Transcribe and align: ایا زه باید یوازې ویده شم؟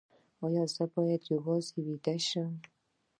ایا 0.45 0.63
زه 0.75 0.83
باید 0.93 1.21
یوازې 1.33 1.77
ویده 1.85 2.15
شم؟ 2.27 2.53